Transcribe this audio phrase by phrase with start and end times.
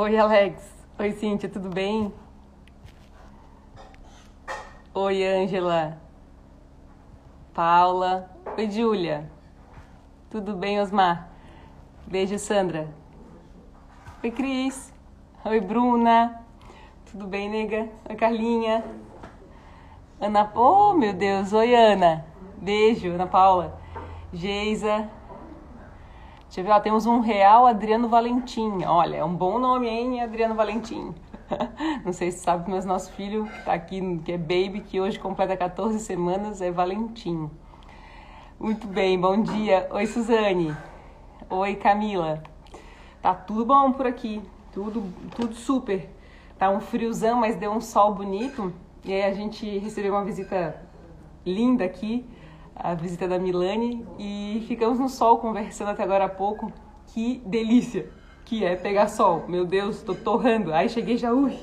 [0.00, 0.62] Oi, Alex.
[0.96, 2.14] Oi, Cíntia, tudo bem?
[4.94, 5.98] Oi, Ângela.
[7.52, 8.30] Paula.
[8.56, 9.28] Oi, Júlia.
[10.30, 11.28] Tudo bem, Osmar?
[12.06, 12.86] Beijo, Sandra.
[14.22, 14.94] Oi, Cris.
[15.44, 16.44] Oi, Bruna.
[17.10, 17.88] Tudo bem, nega?
[18.08, 18.84] Oi, Carlinha.
[20.20, 20.48] Ana.
[20.54, 21.52] Oh, meu Deus.
[21.52, 22.24] Oi, Ana.
[22.56, 23.76] Beijo, Ana Paula.
[24.32, 25.10] Geisa.
[26.48, 28.82] Deixa eu ver, ó, temos um Real Adriano Valentim.
[28.86, 31.14] Olha, é um bom nome, hein, Adriano Valentim.
[32.02, 35.18] Não sei se sabe, mas nosso filho que tá aqui, que é baby, que hoje
[35.18, 37.50] completa 14 semanas, é Valentim.
[38.58, 39.88] Muito bem, bom dia.
[39.90, 40.74] Oi, Suzane.
[41.50, 42.42] Oi, Camila.
[43.20, 44.40] Tá tudo bom por aqui.
[44.72, 45.04] Tudo,
[45.36, 46.08] tudo super.
[46.58, 48.72] Tá um friozão, mas deu um sol bonito.
[49.04, 50.82] E aí a gente recebeu uma visita
[51.44, 52.26] linda aqui
[52.78, 56.72] a visita da Milane e ficamos no sol conversando até agora há pouco.
[57.08, 58.10] Que delícia
[58.44, 59.44] que é pegar sol.
[59.48, 60.72] Meu Deus, tô torrando.
[60.72, 61.54] Aí cheguei já, ui,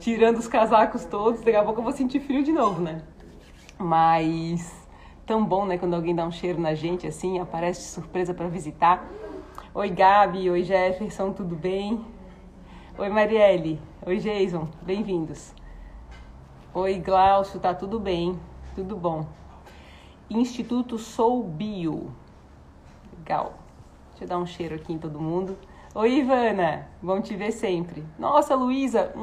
[0.00, 1.40] tirando os casacos todos.
[1.40, 3.02] Daqui a pouco eu vou sentir frio de novo, né?
[3.78, 4.74] Mas
[5.24, 8.48] tão bom, né, quando alguém dá um cheiro na gente assim, aparece de surpresa para
[8.48, 9.06] visitar.
[9.74, 10.50] Oi, Gabi.
[10.50, 12.04] Oi, Jefferson, tudo bem?
[12.98, 13.80] Oi, Marielle.
[14.04, 14.68] Oi, Jason.
[14.82, 15.54] Bem-vindos.
[16.74, 18.38] Oi, Glaucio, tá tudo bem?
[18.74, 19.26] Tudo bom.
[20.30, 22.12] Instituto Sou Bio.
[23.16, 23.54] Legal.
[24.10, 25.56] Deixa eu dar um cheiro aqui em todo mundo.
[25.94, 26.86] Oi, Ivana.
[27.00, 28.04] Bom te ver sempre.
[28.18, 29.14] Nossa, Luísa.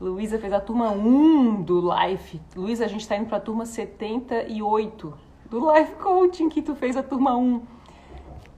[0.00, 2.40] Luísa fez a turma 1 do Life.
[2.56, 5.14] Luísa, a gente está indo para a turma 78
[5.50, 7.62] do Life Coaching que tu fez a turma 1.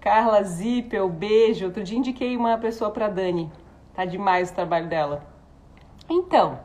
[0.01, 1.67] Carla Zippel, beijo.
[1.67, 3.51] Outro dia indiquei uma pessoa para Dani.
[3.95, 5.27] Tá demais o trabalho dela.
[6.09, 6.61] Então,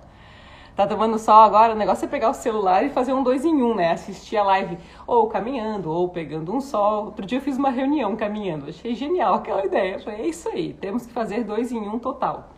[0.82, 3.62] tá tomando sol agora, o negócio é pegar o celular e fazer um dois em
[3.62, 3.92] um, né?
[3.92, 7.06] Assistir a live ou caminhando, ou pegando um sol.
[7.06, 10.00] Outro dia eu fiz uma reunião caminhando, achei genial aquela ideia.
[10.00, 12.50] falei, é isso aí, temos que fazer dois em um total.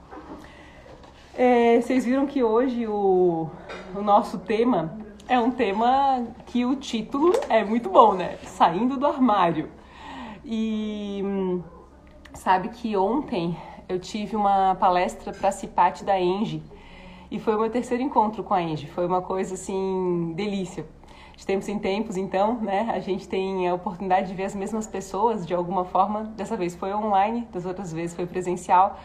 [1.35, 3.49] É, vocês viram que hoje o,
[3.95, 4.97] o nosso tema
[5.27, 8.37] é um tema que o título é muito bom, né?
[8.43, 9.69] Saindo do armário.
[10.45, 11.23] E
[12.33, 13.57] sabe que ontem
[13.87, 16.61] eu tive uma palestra para a Cipate da Engie
[17.33, 18.85] e foi o meu terceiro encontro com a Angie.
[18.85, 20.85] Foi uma coisa assim, delícia.
[21.35, 24.85] De tempos em tempos, então, né, a gente tem a oportunidade de ver as mesmas
[24.85, 26.25] pessoas de alguma forma.
[26.37, 28.99] Dessa vez foi online, das outras vezes foi presencial.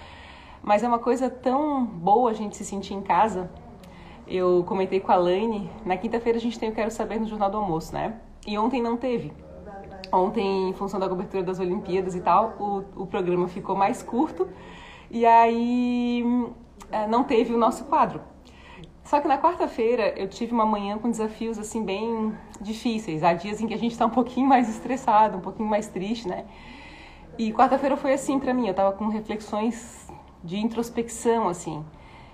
[0.62, 3.50] Mas é uma coisa tão boa a gente se sentir em casa.
[4.26, 7.50] Eu comentei com a Laine, na quinta-feira a gente tem o Quero Saber no Jornal
[7.50, 8.20] do Almoço, né?
[8.46, 9.32] E ontem não teve.
[10.12, 14.46] Ontem, em função da cobertura das Olimpíadas e tal, o, o programa ficou mais curto.
[15.10, 16.22] E aí
[17.08, 18.20] não teve o nosso quadro.
[19.04, 23.22] Só que na quarta-feira eu tive uma manhã com desafios assim bem difíceis.
[23.22, 26.28] Há dias em que a gente está um pouquinho mais estressado, um pouquinho mais triste,
[26.28, 26.44] né?
[27.38, 28.66] E quarta-feira foi assim para mim.
[28.66, 30.06] Eu estava com reflexões
[30.44, 31.84] de introspecção assim.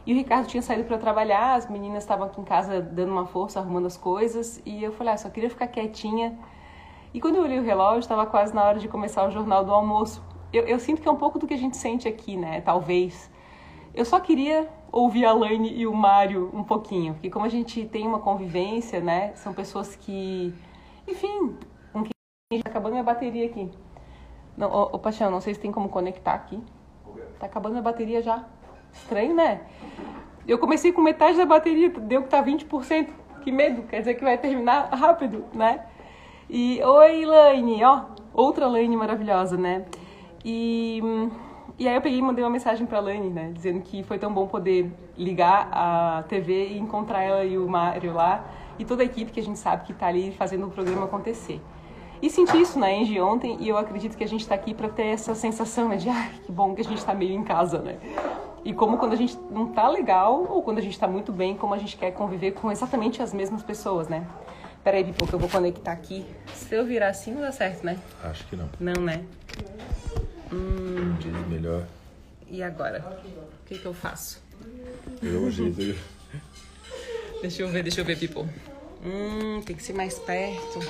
[0.07, 3.25] E o Ricardo tinha saído para trabalhar, as meninas estavam aqui em casa dando uma
[3.25, 6.39] força, arrumando as coisas, e eu falei, ah, só queria ficar quietinha.
[7.15, 9.73] E quando eu olhei o relógio, estava quase na hora de começar o jornal do
[9.73, 10.23] almoço.
[10.53, 12.61] Eu, eu, sinto que é um pouco do que a gente sente aqui, né?
[12.61, 13.31] Talvez.
[13.95, 17.85] Eu só queria ouvir a Laine e o Mário um pouquinho, porque como a gente
[17.87, 19.33] tem uma convivência, né?
[19.37, 20.53] São pessoas que,
[21.07, 21.57] enfim,
[21.93, 23.71] com quem tá acabando minha bateria aqui.
[24.57, 26.61] Não, ô, ô Paixão, não sei se tem como conectar aqui.
[27.39, 28.45] Tá acabando minha bateria já.
[28.93, 29.61] Estranho, né?
[30.47, 33.09] Eu comecei com metade da bateria, deu que tá 20%.
[33.43, 35.87] Que medo, quer dizer que vai terminar rápido, né?
[36.51, 39.85] E oi, Laine, ó, outra Laine maravilhosa, né?
[40.45, 41.01] E
[41.77, 43.51] e aí eu peguei e mandei uma mensagem pra Lani, né?
[43.53, 48.13] Dizendo que foi tão bom poder ligar a TV e encontrar ela e o Mário
[48.13, 48.45] lá.
[48.79, 51.61] E toda a equipe que a gente sabe que tá ali fazendo o programa acontecer.
[52.23, 54.89] E senti isso na Engie ontem e eu acredito que a gente está aqui para
[54.89, 57.79] ter essa sensação né, de ai, que bom que a gente está meio em casa,
[57.81, 57.99] né?
[58.65, 61.57] E como quando a gente não tá legal ou quando a gente está muito bem,
[61.57, 64.27] como a gente quer conviver com exatamente as mesmas pessoas, né?
[64.83, 66.25] Peraí, Pipo, que eu vou conectar aqui.
[66.55, 67.99] Se eu virar assim não dá certo, né?
[68.23, 68.71] Acho que não.
[68.81, 69.23] Não, né?
[70.55, 71.17] Hum.
[71.19, 71.87] Diz melhor.
[72.49, 73.01] E agora?
[73.01, 74.41] O que, que eu faço?
[75.23, 75.51] Eu
[77.41, 78.49] deixa eu ver, deixa eu ver, people.
[79.05, 80.81] Hum, tem que ser mais perto.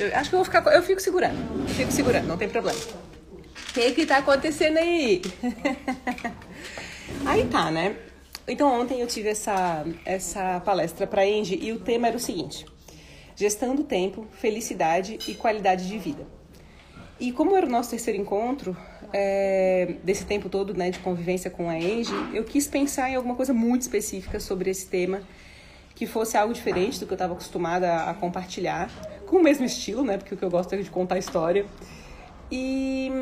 [0.00, 0.64] Eu, acho que eu vou ficar.
[0.72, 1.36] Eu fico segurando.
[1.60, 2.78] Eu fico segurando, não tem problema.
[2.78, 5.22] O que que tá acontecendo aí?
[7.24, 7.96] aí tá, né?
[8.46, 12.66] Então ontem eu tive essa, essa palestra para Engie e o tema era o seguinte:
[13.36, 16.26] gestão do tempo, felicidade e qualidade de vida.
[17.18, 18.76] E como era o nosso terceiro encontro,
[19.12, 23.36] é, desse tempo todo né, de convivência com a Angie, eu quis pensar em alguma
[23.36, 25.22] coisa muito específica sobre esse tema
[25.94, 28.90] que fosse algo diferente do que eu estava acostumada a compartilhar,
[29.26, 30.18] com o mesmo estilo, né?
[30.18, 31.64] Porque o que eu gosto é de contar história.
[32.50, 33.12] E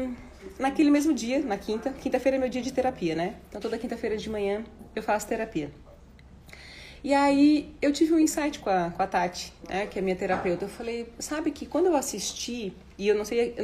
[0.58, 3.34] naquele mesmo dia, na quinta, quinta-feira é meu dia de terapia, né?
[3.50, 4.64] Então toda quinta-feira de manhã
[4.96, 5.70] eu faço terapia.
[7.04, 10.14] E aí eu tive um insight com a, com a Tati, né, que é minha
[10.14, 10.66] terapeuta.
[10.66, 13.54] Eu falei, sabe que quando eu assisti, e eu não sei,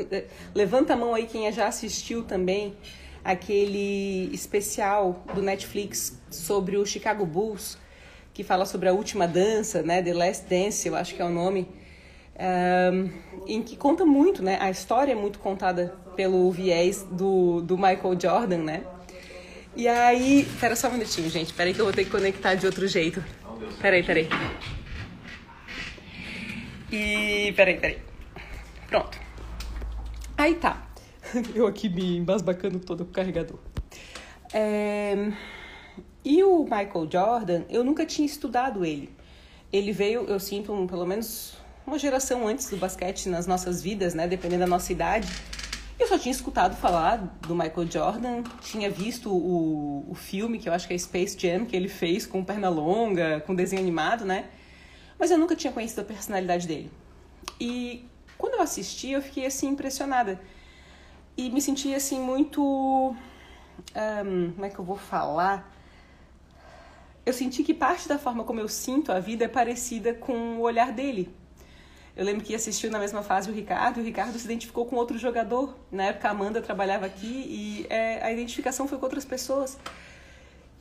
[0.54, 2.74] levanta a mão aí quem já assistiu também,
[3.22, 7.78] aquele especial do Netflix sobre o Chicago Bulls,
[8.34, 11.30] que fala sobre a última dança, né, The Last Dance, eu acho que é o
[11.30, 11.68] nome,
[12.92, 13.10] um,
[13.46, 18.18] em que conta muito, né, a história é muito contada pelo viés do, do Michael
[18.20, 18.84] Jordan, né,
[19.76, 21.46] e aí, espera só um minutinho, gente.
[21.46, 23.22] Espera aí que eu vou ter que conectar de outro jeito.
[23.70, 24.28] Espera aí, espera aí.
[26.90, 28.02] E espera aí, espera aí.
[28.88, 29.18] Pronto.
[30.36, 30.86] Aí tá.
[31.54, 33.58] Eu aqui me embasbacando todo com o carregador.
[34.52, 35.32] É...
[36.24, 39.10] E o Michael Jordan, eu nunca tinha estudado ele.
[39.72, 41.56] Ele veio, eu sinto, um, pelo menos
[41.86, 44.26] uma geração antes do basquete nas nossas vidas, né?
[44.26, 45.28] Dependendo da nossa idade.
[45.98, 50.72] Eu só tinha escutado falar do Michael Jordan, tinha visto o, o filme, que eu
[50.72, 54.48] acho que é Space Jam, que ele fez com perna longa, com desenho animado, né?
[55.18, 56.88] Mas eu nunca tinha conhecido a personalidade dele.
[57.60, 60.40] E quando eu assisti, eu fiquei assim impressionada.
[61.36, 62.62] E me senti assim muito.
[62.62, 65.74] Um, como é que eu vou falar?
[67.26, 70.60] Eu senti que parte da forma como eu sinto a vida é parecida com o
[70.60, 71.28] olhar dele.
[72.18, 74.96] Eu lembro que assistiu na mesma fase o Ricardo, e o Ricardo se identificou com
[74.96, 75.78] outro jogador.
[75.88, 79.78] Na época a Amanda trabalhava aqui e é, a identificação foi com outras pessoas.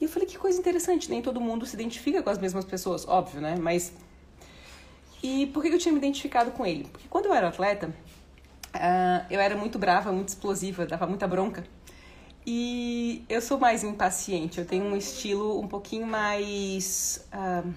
[0.01, 3.07] E eu falei, que coisa interessante, nem todo mundo se identifica com as mesmas pessoas,
[3.07, 3.55] óbvio, né?
[3.55, 3.93] Mas.
[5.21, 6.85] E por que eu tinha me identificado com ele?
[6.91, 7.93] Porque quando eu era atleta,
[8.73, 11.63] uh, eu era muito brava, muito explosiva, dava muita bronca.
[12.47, 17.71] E eu sou mais impaciente, eu tenho um estilo um pouquinho mais uh,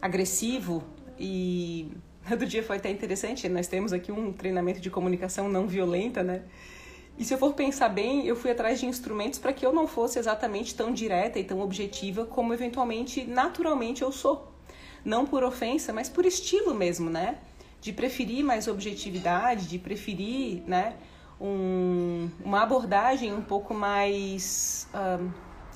[0.00, 0.82] agressivo
[1.18, 1.90] e
[2.30, 6.42] Outro dia foi até interessante, nós temos aqui um treinamento de comunicação não violenta, né?
[7.18, 9.86] E se eu for pensar bem, eu fui atrás de instrumentos para que eu não
[9.86, 14.52] fosse exatamente tão direta e tão objetiva como eventualmente, naturalmente eu sou.
[15.04, 17.38] Não por ofensa, mas por estilo mesmo, né?
[17.80, 20.96] De preferir mais objetividade, de preferir, né?
[21.40, 24.88] Um, uma abordagem um pouco mais.
[24.92, 25.30] Um,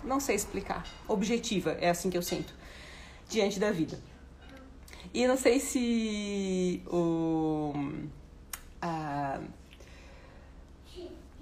[0.05, 0.85] não sei explicar.
[1.07, 2.53] Objetiva, é assim que eu sinto,
[3.29, 4.10] diante da vida.
[5.13, 7.73] E não sei se o.
[8.81, 9.41] A,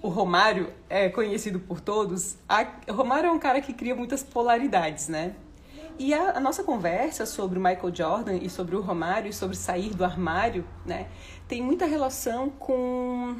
[0.01, 2.37] o Romário é conhecido por todos.
[2.47, 5.35] A, Romário é um cara que cria muitas polaridades, né?
[5.99, 9.57] E a, a, nossa conversa sobre o Michael Jordan e sobre o Romário e sobre
[9.57, 11.09] sair do armário, né,
[11.45, 13.35] tem muita relação com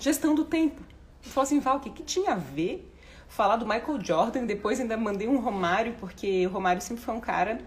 [0.00, 0.80] gestão do tempo.
[1.22, 2.90] Eu falo assim, Val, o que, que tinha a ver
[3.28, 4.46] falar do Michael Jordan?
[4.46, 7.58] Depois ainda mandei um Romário, porque o Romário sempre foi um cara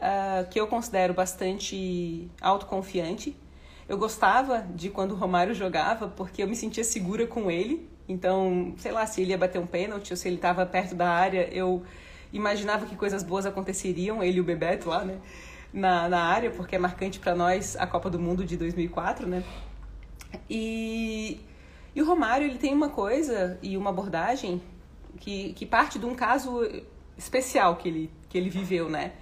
[0.00, 3.36] uh, que eu considero bastante autoconfiante.
[3.88, 7.88] Eu gostava de quando o Romário jogava, porque eu me sentia segura com ele.
[8.08, 11.08] Então, sei lá, se ele ia bater um pênalti ou se ele estava perto da
[11.08, 11.82] área, eu
[12.32, 15.18] imaginava que coisas boas aconteceriam, ele e o Bebeto lá, né?
[15.72, 19.44] Na, na área, porque é marcante para nós a Copa do Mundo de 2004, né?
[20.48, 21.40] E,
[21.94, 24.60] e o Romário, ele tem uma coisa e uma abordagem
[25.18, 26.62] que, que parte de um caso
[27.16, 29.12] especial que ele, que ele viveu, né?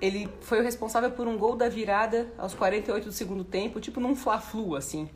[0.00, 4.00] Ele foi o responsável por um gol da virada aos 48 do segundo tempo, tipo
[4.00, 5.08] num fla-flu, assim.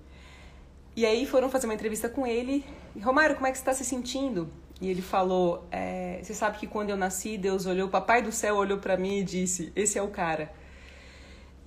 [0.94, 2.64] E aí foram fazer uma entrevista com ele.
[3.02, 4.48] Romário, como é que você está se sentindo?
[4.80, 8.32] E ele falou: é, Você sabe que quando eu nasci, Deus olhou, o Papai do
[8.32, 10.52] Céu olhou para mim e disse: Esse é o cara.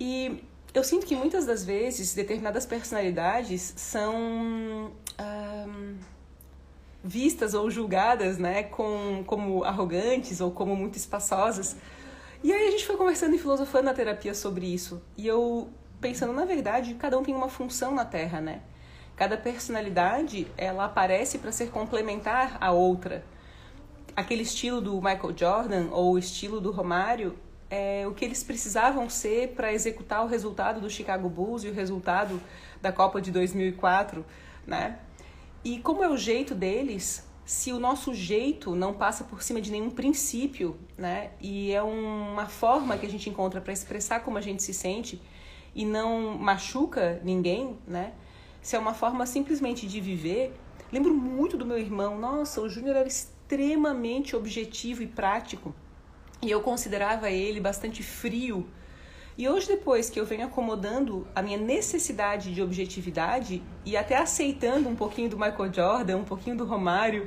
[0.00, 0.42] E
[0.72, 5.96] eu sinto que muitas das vezes determinadas personalidades são um,
[7.02, 11.76] vistas ou julgadas né, com, como arrogantes ou como muito espaçosas
[12.42, 15.02] e aí a gente foi conversando e filosofando na terapia sobre isso.
[15.16, 15.68] E eu
[16.00, 18.62] pensando, na verdade, cada um tem uma função na Terra, né?
[19.14, 23.22] Cada personalidade, ela aparece para ser complementar à outra.
[24.16, 27.36] Aquele estilo do Michael Jordan ou o estilo do Romário
[27.68, 31.74] é o que eles precisavam ser para executar o resultado do Chicago Bulls e o
[31.74, 32.40] resultado
[32.80, 34.24] da Copa de 2004,
[34.66, 34.98] né?
[35.62, 39.72] E como é o jeito deles, se o nosso jeito não passa por cima de
[39.72, 41.32] nenhum princípio, né?
[41.40, 45.20] E é uma forma que a gente encontra para expressar como a gente se sente
[45.74, 48.12] e não machuca ninguém, né?
[48.62, 50.54] Se é uma forma simplesmente de viver.
[50.92, 52.16] Lembro muito do meu irmão.
[52.16, 55.74] Nossa, o Júnior era extremamente objetivo e prático.
[56.40, 58.64] E eu considerava ele bastante frio.
[59.40, 64.86] E hoje, depois que eu venho acomodando a minha necessidade de objetividade e até aceitando
[64.86, 67.26] um pouquinho do Michael Jordan, um pouquinho do Romário,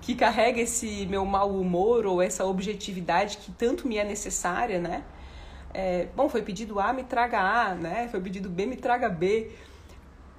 [0.00, 5.04] que carrega esse meu mau humor ou essa objetividade que tanto me é necessária, né?
[5.72, 8.08] É, bom, foi pedido A, me traga A, né?
[8.08, 9.52] Foi pedido B, me traga B.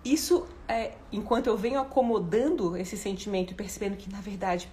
[0.03, 4.69] Isso, é, enquanto eu venho acomodando esse sentimento e percebendo que, na verdade,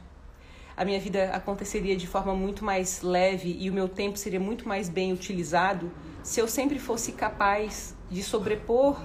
[0.77, 4.67] a minha vida aconteceria de forma muito mais leve e o meu tempo seria muito
[4.67, 5.91] mais bem utilizado
[6.23, 9.01] se eu sempre fosse capaz de sobrepor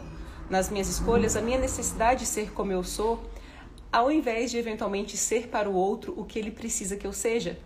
[0.49, 3.23] nas minhas escolhas a minha necessidade de ser como eu sou
[3.91, 7.57] ao invés de eventualmente ser para o outro o que ele precisa que eu seja.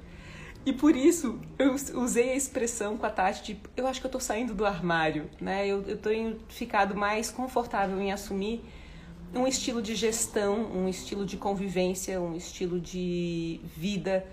[0.64, 4.12] E por isso eu usei a expressão com a Tati de eu acho que eu
[4.12, 5.68] tô saindo do armário, né?
[5.68, 8.64] Eu, eu tenho ficado mais confortável em assumir
[9.34, 14.26] um estilo de gestão, um estilo de convivência, um estilo de vida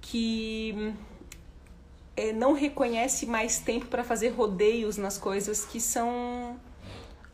[0.00, 0.94] que
[2.16, 6.58] é, não reconhece mais tempo para fazer rodeios nas coisas que são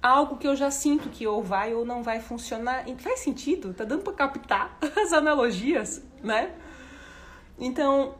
[0.02, 2.88] algo que eu já sinto que ou vai ou não vai funcionar.
[2.88, 3.72] E faz sentido?
[3.72, 6.52] Tá dando para captar as analogias, né?
[7.58, 8.14] Então,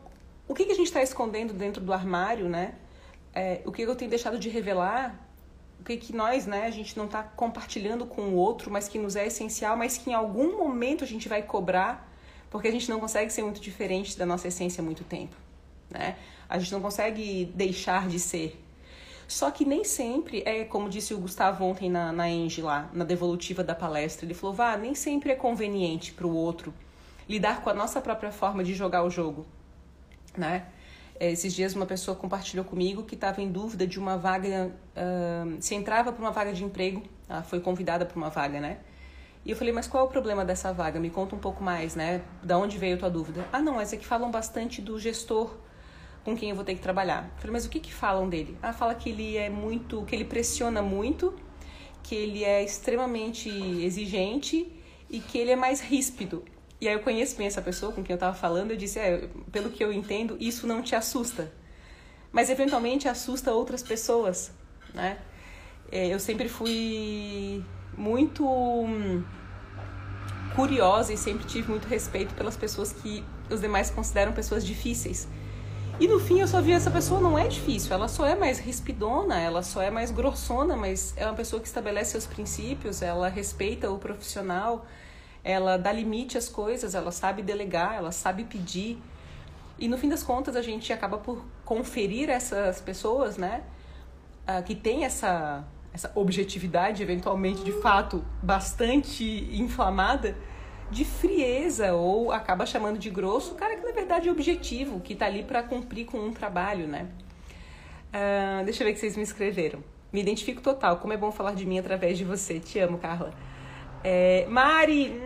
[0.49, 2.75] o que, que a gente está escondendo dentro do armário, né?
[3.35, 5.28] É, o que eu tenho deixado de revelar,
[5.85, 9.17] que, que nós, né, a gente não está compartilhando com o outro, mas que nos
[9.17, 12.11] é essencial, mas que em algum momento a gente vai cobrar,
[12.51, 15.37] porque a gente não consegue ser muito diferente da nossa essência há muito tempo,
[15.91, 16.17] né?
[16.49, 18.59] A gente não consegue deixar de ser
[19.29, 23.05] só que nem sempre é, como disse o Gustavo ontem na, na Engie lá, na
[23.05, 26.73] devolutiva da palestra, ele falou, vá, nem sempre é conveniente para o outro
[27.29, 29.47] lidar com a nossa própria forma de jogar o jogo,
[30.35, 30.67] né?
[31.21, 35.57] É, esses dias uma pessoa compartilhou comigo que estava em dúvida de uma vaga, uh,
[35.61, 38.79] se entrava para uma vaga de emprego, ela foi convidada para uma vaga, né?
[39.45, 41.01] E eu falei, mas qual é o problema dessa vaga?
[41.01, 42.23] Me conta um pouco mais, né?
[42.43, 43.47] Da onde veio a tua dúvida?
[43.53, 45.57] Ah, não, essa aqui falam bastante do gestor
[46.25, 47.31] com quem eu vou ter que trabalhar.
[47.35, 48.57] Eu falei, mas o que, que falam dele?
[48.63, 51.35] Ah, fala que ele é muito, que ele pressiona muito,
[52.03, 54.71] que ele é extremamente exigente
[55.09, 56.45] e que ele é mais ríspido.
[56.81, 59.29] E aí eu conheço bem essa pessoa com quem eu estava falando, eu disse, é,
[59.51, 61.53] pelo que eu entendo, isso não te assusta.
[62.31, 64.53] Mas eventualmente assusta outras pessoas,
[64.95, 65.19] né?
[65.91, 67.65] É, eu sempre fui
[67.97, 69.25] muito hum,
[70.55, 75.27] curiosa e sempre tive muito respeito pelas pessoas que os demais consideram pessoas difíceis.
[75.99, 78.61] E no fim eu só vi essa pessoa não é difícil, ela só é mais
[78.61, 83.29] rispidona, ela só é mais grossona, mas é uma pessoa que estabelece seus princípios, ela
[83.29, 84.87] respeita o profissional,
[85.49, 89.01] ela dá limite às coisas, ela sabe delegar, ela sabe pedir.
[89.79, 93.63] E no fim das contas a gente acaba por conferir essas pessoas, né,
[94.47, 100.37] uh, que tem essa essa objetividade eventualmente de fato bastante inflamada
[100.91, 105.15] de frieza ou acaba chamando de grosso o cara que na verdade é objetivo, que
[105.15, 107.09] está ali para cumprir com um trabalho, né?
[108.13, 109.83] Uh, deixa eu ver que vocês me escreveram.
[110.13, 112.61] Me identifico total, como é bom falar de mim através de você.
[112.61, 113.33] Te amo, Carla.
[114.05, 115.21] É, Mari,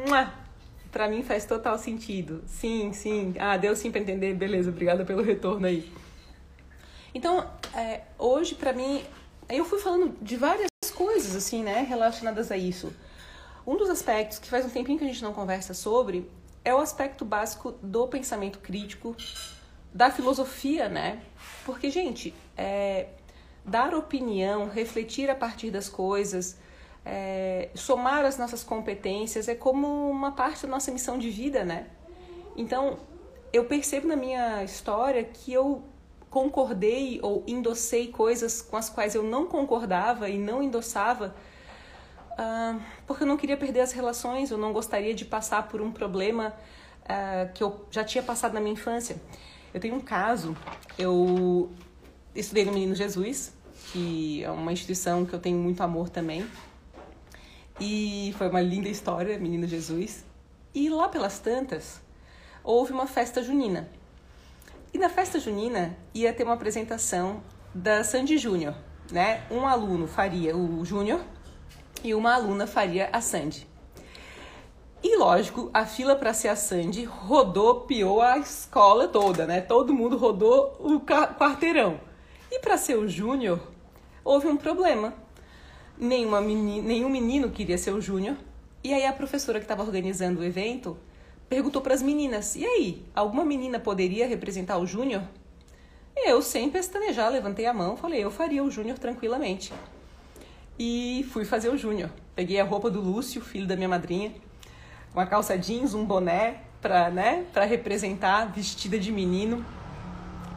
[0.90, 2.42] para mim faz total sentido.
[2.46, 3.34] Sim, sim.
[3.38, 4.34] Ah, deu sim para entender.
[4.34, 5.90] Beleza, obrigada pelo retorno aí.
[7.14, 9.04] Então, é, hoje para mim,
[9.48, 12.92] eu fui falando de várias coisas assim, né, relacionadas a isso.
[13.66, 16.28] Um dos aspectos que faz um tempinho que a gente não conversa sobre
[16.64, 19.16] é o aspecto básico do pensamento crítico,
[19.92, 21.20] da filosofia, né?
[21.64, 23.08] Porque, gente, é,
[23.64, 26.56] dar opinião, refletir a partir das coisas,
[27.04, 31.86] é, somar as nossas competências é como uma parte da nossa missão de vida, né?
[32.56, 32.98] Então,
[33.52, 35.82] eu percebo na minha história que eu
[36.30, 41.34] concordei ou endossei coisas com as quais eu não concordava e não endossava
[42.32, 45.90] uh, porque eu não queria perder as relações, eu não gostaria de passar por um
[45.90, 46.54] problema
[47.02, 49.16] uh, que eu já tinha passado na minha infância.
[49.72, 50.56] Eu tenho um caso,
[50.98, 51.70] eu
[52.34, 53.52] estudei no Menino Jesus,
[53.90, 56.46] que é uma instituição que eu tenho muito amor também.
[57.80, 60.24] E foi uma linda história, Menino Jesus.
[60.74, 62.00] E lá pelas tantas,
[62.64, 63.88] houve uma festa junina.
[64.92, 67.42] E na festa junina ia ter uma apresentação
[67.74, 68.74] da Sandy Júnior,
[69.10, 69.44] né?
[69.50, 71.20] Um aluno faria o Júnior
[72.04, 73.66] e uma aluna faria a Sandy.
[75.02, 79.60] E lógico, a fila para ser a Sandy rodopiou a escola toda, né?
[79.60, 82.00] Todo mundo rodou o quarteirão.
[82.50, 83.60] E para ser o Júnior,
[84.22, 85.12] houve um problema.
[86.02, 88.36] Nenhuma nenhum menino queria ser o Júnior.
[88.82, 90.98] E aí a professora que estava organizando o evento
[91.48, 95.22] perguntou para as meninas: "E aí, alguma menina poderia representar o Júnior?"
[96.16, 99.72] Eu, sem pestanejar, levantei a mão, falei: "Eu faria o Júnior tranquilamente."
[100.78, 102.10] e fui fazer o júnior.
[102.34, 104.32] Peguei a roupa do Lúcio, filho da minha madrinha,
[105.14, 109.64] uma calça jeans, um boné para né, pra representar, vestida de menino.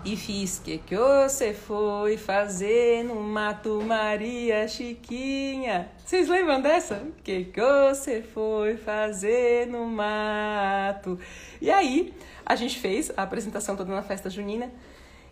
[0.06, 5.90] E fiz que que você foi fazer no mato Maria Chiquinha.
[6.06, 7.02] Vocês lembram dessa?
[7.24, 11.20] Que que você foi fazer no mato?
[11.60, 12.14] E aí,
[12.46, 14.72] a gente fez a apresentação toda na festa junina.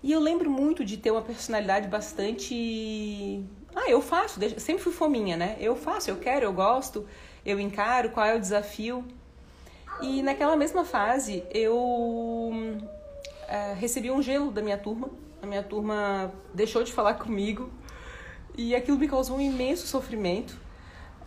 [0.02, 3.44] E eu lembro muito de ter uma personalidade bastante.
[3.76, 5.56] Ah, eu faço, sempre fui fominha, né?
[5.60, 7.08] Eu faço, eu quero, eu gosto,
[7.46, 9.06] eu encaro, qual é o desafio.
[10.02, 12.82] E naquela mesma fase, eu
[13.48, 15.10] é, recebi um gelo da minha turma.
[15.42, 17.70] A minha turma deixou de falar comigo
[18.56, 20.62] e aquilo me causou um imenso sofrimento.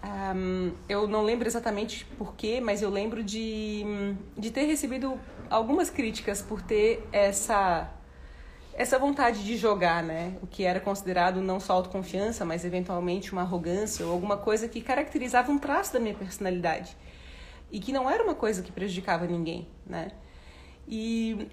[0.05, 3.85] Um, eu não lembro exatamente porquê, mas eu lembro de,
[4.37, 5.19] de ter recebido
[5.51, 7.93] algumas críticas por ter essa
[8.73, 10.37] essa vontade de jogar, né?
[10.43, 14.83] O que era considerado não só autoconfiança, mas eventualmente uma arrogância ou alguma coisa que
[14.83, 16.95] caracterizava um traço da minha personalidade
[17.71, 20.13] e que não era uma coisa que prejudicava ninguém, né?
[20.87, 21.49] E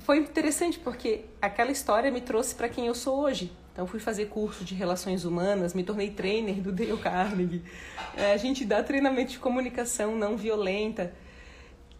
[0.00, 3.52] foi interessante porque aquela história me trouxe para quem eu sou hoje.
[3.72, 7.62] Então fui fazer curso de relações humanas, me tornei trainer do Dale Carnegie.
[8.16, 11.14] É, a gente dá treinamento de comunicação não violenta.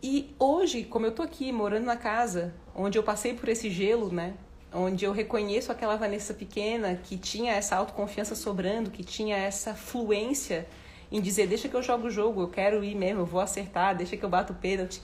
[0.02, 4.12] E hoje, como eu tô aqui morando na casa, onde eu passei por esse gelo,
[4.12, 4.34] né?
[4.72, 10.66] Onde eu reconheço aquela Vanessa pequena que tinha essa autoconfiança sobrando, que tinha essa fluência
[11.10, 13.96] em dizer, deixa que eu jogo o jogo, eu quero ir mesmo, eu vou acertar,
[13.96, 15.00] deixa que eu bato o pênalti.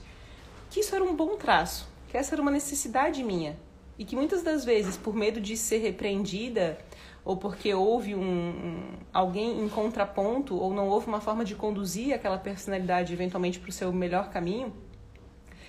[0.69, 3.57] Que isso era um bom traço que essa era uma necessidade minha
[3.99, 6.77] e que muitas das vezes, por medo de ser repreendida
[7.25, 12.15] ou porque houve um, um, alguém em contraponto ou não houve uma forma de conduzir
[12.15, 14.73] aquela personalidade eventualmente para o seu melhor caminho,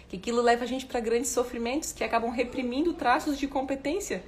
[0.07, 4.23] que aquilo leva a gente para grandes sofrimentos que acabam reprimindo traços de competência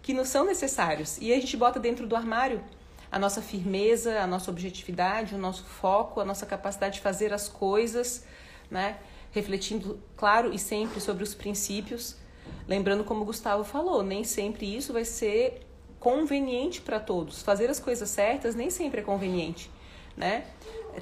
[0.00, 1.18] que não são necessários.
[1.20, 2.62] E a gente bota dentro do armário
[3.10, 7.48] a nossa firmeza, a nossa objetividade, o nosso foco, a nossa capacidade de fazer as
[7.48, 8.24] coisas,
[8.70, 8.98] né?
[9.36, 12.16] Refletindo, claro e sempre sobre os princípios.
[12.66, 15.60] Lembrando, como o Gustavo falou, nem sempre isso vai ser
[16.00, 17.42] conveniente para todos.
[17.42, 19.70] Fazer as coisas certas nem sempre é conveniente,
[20.16, 20.44] né?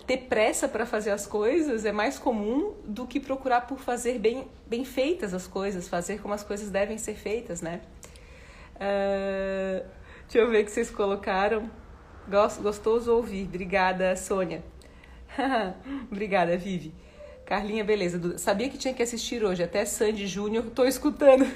[0.07, 4.49] Ter pressa para fazer as coisas é mais comum do que procurar por fazer bem,
[4.67, 7.81] bem feitas as coisas, fazer como as coisas devem ser feitas, né?
[8.75, 9.87] Uh,
[10.23, 11.71] deixa eu ver o que vocês colocaram.
[12.61, 13.45] Gostoso ouvir.
[13.45, 14.65] Obrigada, Sônia.
[16.11, 16.93] Obrigada, Vivi.
[17.47, 18.39] Carlinha, beleza.
[18.39, 19.63] Sabia que tinha que assistir hoje.
[19.63, 21.47] Até Sandy Júnior, tô escutando.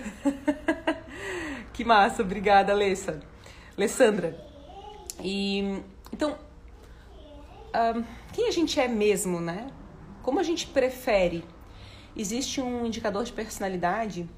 [1.72, 3.20] que massa, obrigada, Alessa.
[3.76, 4.38] Alessandra.
[5.22, 5.80] E
[6.12, 6.36] então,
[7.96, 9.68] um, quem a gente é mesmo, né?
[10.22, 11.42] Como a gente prefere?
[12.16, 14.28] Existe um indicador de personalidade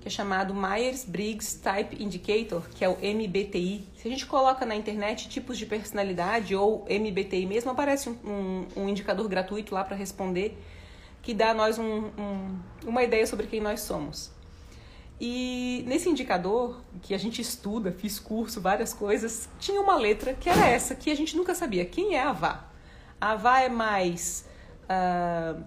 [0.00, 3.88] que é chamado Myers-Briggs Type Indicator, que é o MBTI.
[3.96, 8.82] Se a gente coloca na internet tipos de personalidade ou MBTI mesmo, aparece um, um,
[8.82, 10.58] um indicador gratuito lá para responder
[11.24, 14.30] que dá a nós um, um, uma ideia sobre quem nós somos.
[15.18, 20.50] E nesse indicador, que a gente estuda, fiz curso, várias coisas, tinha uma letra que
[20.50, 21.84] era essa, que a gente nunca sabia.
[21.86, 22.64] Quem é a Vá?
[23.18, 24.44] A Vá é mais
[24.84, 25.64] uh,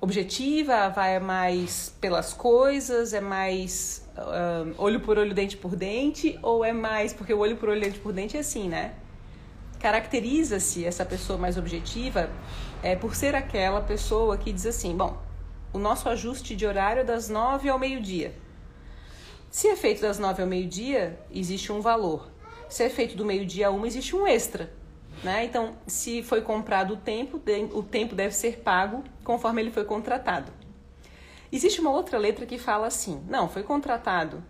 [0.00, 5.74] objetiva, a Vá é mais pelas coisas, é mais uh, olho por olho, dente por
[5.74, 8.94] dente, ou é mais, porque o olho por olho, dente por dente é assim, né?
[9.80, 12.30] Caracteriza-se essa pessoa mais objetiva
[12.82, 15.16] é por ser aquela pessoa que diz assim: bom,
[15.72, 18.34] o nosso ajuste de horário é das nove ao meio-dia.
[19.50, 22.30] Se é feito das nove ao meio-dia, existe um valor.
[22.68, 24.70] Se é feito do meio-dia a uma, existe um extra.
[25.22, 25.44] Né?
[25.44, 27.40] Então, se foi comprado o tempo,
[27.72, 30.52] o tempo deve ser pago conforme ele foi contratado.
[31.50, 34.44] Existe uma outra letra que fala assim: não, foi contratado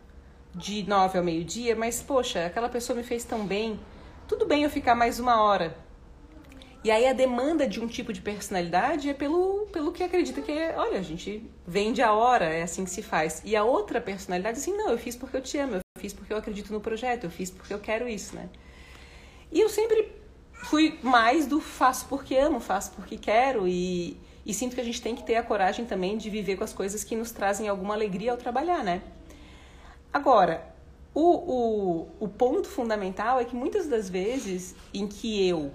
[0.55, 3.79] de nove ao meio-dia, mas poxa, aquela pessoa me fez tão bem,
[4.27, 5.77] tudo bem eu ficar mais uma hora.
[6.85, 10.53] E aí a demanda de um tipo de personalidade é pelo, pelo que acredita que
[10.53, 13.43] é, olha, a gente vende a hora, é assim que se faz.
[13.45, 16.33] E a outra personalidade, assim, não, eu fiz porque eu te amo, eu fiz porque
[16.33, 18.49] eu acredito no projeto, eu fiz porque eu quero isso, né?
[19.51, 20.13] E eu sempre
[20.53, 25.03] fui mais do faço porque amo, faço porque quero e, e sinto que a gente
[25.03, 27.95] tem que ter a coragem também de viver com as coisas que nos trazem alguma
[27.95, 29.03] alegria ao trabalhar, né?
[30.13, 30.75] Agora,
[31.13, 35.73] o, o, o ponto fundamental é que muitas das vezes em que eu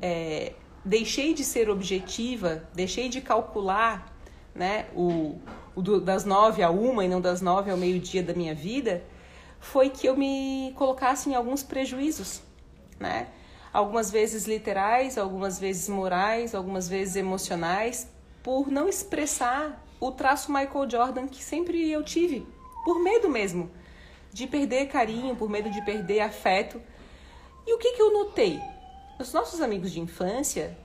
[0.00, 0.52] é,
[0.84, 4.14] deixei de ser objetiva, deixei de calcular
[4.54, 5.38] né, o,
[5.74, 9.04] o do, das nove a uma e não das nove ao meio-dia da minha vida,
[9.58, 12.40] foi que eu me colocasse em alguns prejuízos,
[12.98, 13.28] né?
[13.72, 18.08] Algumas vezes literais, algumas vezes morais, algumas vezes emocionais,
[18.42, 22.46] por não expressar o traço Michael Jordan que sempre eu tive,
[22.84, 23.70] por medo mesmo
[24.32, 26.80] de perder carinho, por medo de perder afeto.
[27.66, 28.60] E o que, que eu notei?
[29.20, 30.76] Os nossos amigos de infância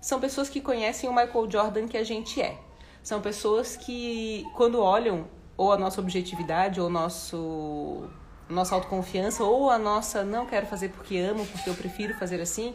[0.00, 2.58] são pessoas que conhecem o Michael Jordan que a gente é.
[3.02, 5.26] São pessoas que, quando olham
[5.56, 8.08] ou a nossa objetividade, ou nosso
[8.48, 12.74] nossa autoconfiança, ou a nossa não quero fazer porque amo, porque eu prefiro fazer assim,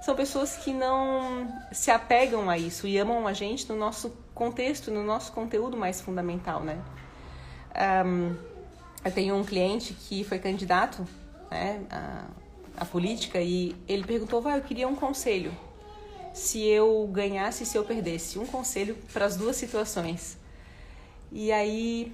[0.00, 4.90] são pessoas que não se apegam a isso e amam a gente no nosso contexto,
[4.90, 6.82] no nosso conteúdo mais fundamental, né?
[8.04, 8.34] Um,
[9.04, 11.06] eu tenho um cliente que foi candidato
[11.50, 12.24] né, à,
[12.76, 15.52] à política e ele perguntou, vai, eu queria um conselho.
[16.32, 18.38] Se eu ganhasse e se eu perdesse.
[18.38, 20.38] Um conselho para as duas situações.
[21.32, 22.12] E aí,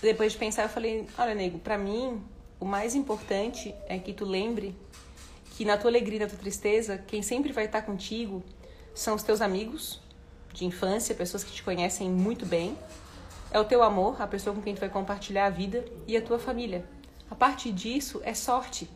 [0.00, 2.22] depois de pensar, eu falei, olha, nego, para mim,
[2.60, 4.74] o mais importante é que tu lembre
[5.56, 8.42] que na tua alegria na tua tristeza, quem sempre vai estar contigo
[8.94, 10.00] são os teus amigos
[10.52, 12.76] de infância, pessoas que te conhecem muito bem.
[13.50, 16.22] É o teu amor, a pessoa com quem tu vai compartilhar a vida e a
[16.22, 16.84] tua família.
[17.30, 18.88] A partir disso é sorte.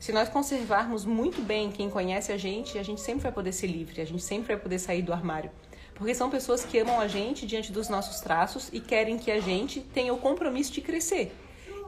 [0.00, 3.66] Se nós conservarmos muito bem quem conhece a gente, a gente sempre vai poder ser
[3.66, 5.50] livre, a gente sempre vai poder sair do armário.
[5.94, 9.38] Porque são pessoas que amam a gente diante dos nossos traços e querem que a
[9.40, 11.36] gente tenha o compromisso de crescer.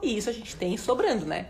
[0.03, 1.47] E isso a gente tem sobrando, né?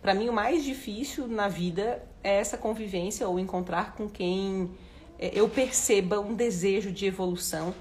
[0.00, 4.70] Para mim, o mais difícil na vida é essa convivência ou encontrar com quem
[5.18, 7.74] é, eu perceba um desejo de evolução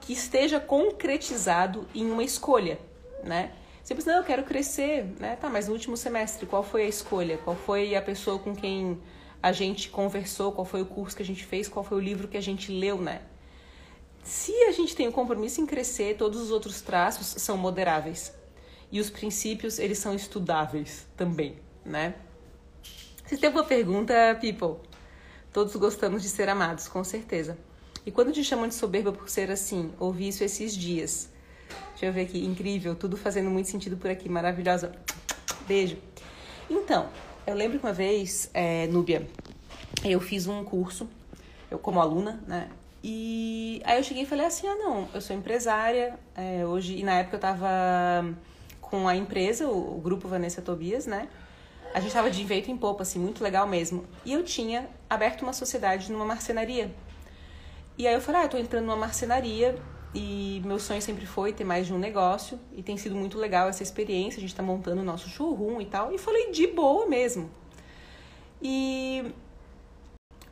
[0.00, 2.80] que esteja concretizado em uma escolha,
[3.22, 3.52] né?
[3.82, 5.36] Você pensa, não, eu quero crescer, né?
[5.36, 7.38] Tá, mas no último semestre, qual foi a escolha?
[7.38, 9.00] Qual foi a pessoa com quem
[9.42, 10.52] a gente conversou?
[10.52, 11.68] Qual foi o curso que a gente fez?
[11.68, 13.22] Qual foi o livro que a gente leu, né?
[14.22, 18.32] Se a gente tem o compromisso em crescer, todos os outros traços são moderáveis.
[18.90, 22.14] E os princípios, eles são estudáveis também, né?
[23.26, 24.76] Se tem uma pergunta, people,
[25.52, 27.58] todos gostamos de ser amados, com certeza.
[28.06, 31.31] E quando te chamam de soberba por ser assim, ouvi isso esses dias.
[31.92, 34.92] Deixa eu ver aqui, incrível, tudo fazendo muito sentido por aqui, maravilhosa.
[35.66, 35.96] Beijo.
[36.68, 37.08] Então,
[37.46, 39.26] eu lembro que uma vez, é, Núbia,
[40.04, 41.08] eu fiz um curso,
[41.70, 42.68] eu como aluna, né?
[43.04, 47.02] E aí eu cheguei e falei assim, ah não, eu sou empresária, é, hoje, e
[47.02, 47.68] na época eu tava
[48.80, 51.28] com a empresa, o, o grupo Vanessa Tobias, né?
[51.94, 54.04] A gente estava de vento em popa, assim, muito legal mesmo.
[54.24, 56.94] E eu tinha aberto uma sociedade numa marcenaria.
[57.98, 59.76] E aí eu falei, ah, eu tô entrando numa marcenaria
[60.14, 63.68] e meu sonho sempre foi ter mais de um negócio e tem sido muito legal
[63.68, 66.12] essa experiência, a gente tá montando o nosso showroom e tal.
[66.12, 67.50] E falei de boa mesmo.
[68.60, 69.24] E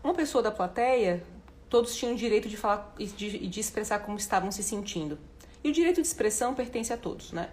[0.02, 1.22] uma pessoa da plateia,
[1.68, 5.18] todos tinham o direito de falar e de, de expressar como estavam se sentindo.
[5.62, 7.50] E o direito de expressão pertence a todos, né?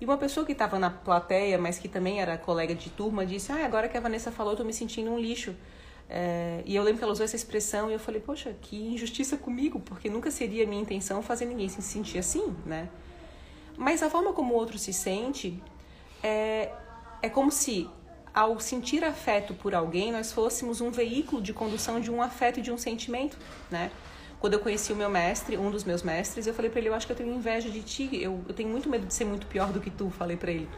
[0.00, 3.52] E uma pessoa que estava na plateia, mas que também era colega de turma, disse:
[3.52, 5.54] Ah, agora que a Vanessa falou, eu tô me sentindo um lixo.
[6.08, 9.36] É, e eu lembro que ela usou essa expressão e eu falei: Poxa, que injustiça
[9.36, 12.88] comigo, porque nunca seria minha intenção fazer ninguém se sentir assim, né?
[13.76, 15.62] Mas a forma como o outro se sente
[16.22, 16.70] é,
[17.22, 17.88] é como se,
[18.34, 22.62] ao sentir afeto por alguém, nós fôssemos um veículo de condução de um afeto e
[22.62, 23.38] de um sentimento,
[23.70, 23.90] né?
[24.38, 26.94] Quando eu conheci o meu mestre, um dos meus mestres, eu falei para ele, eu
[26.94, 29.46] acho que eu tenho inveja de ti, eu, eu tenho muito medo de ser muito
[29.46, 30.68] pior do que tu, falei para ele,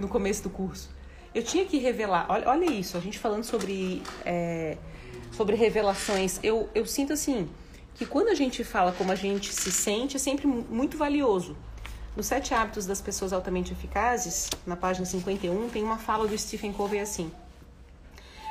[0.00, 0.90] no começo do curso.
[1.34, 4.76] Eu tinha que revelar, olha, olha isso, a gente falando sobre, é,
[5.32, 7.50] sobre revelações, eu, eu sinto assim,
[7.94, 11.56] que quando a gente fala como a gente se sente, é sempre muito valioso.
[12.16, 16.72] Nos Sete Hábitos das Pessoas Altamente Eficazes, na página 51, tem uma fala do Stephen
[16.72, 17.32] Covey assim: